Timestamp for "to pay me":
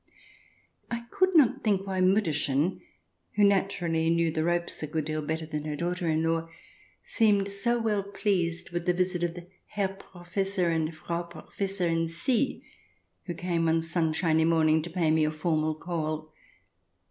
14.81-15.23